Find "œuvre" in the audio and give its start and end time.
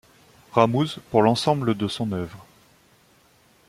2.11-2.43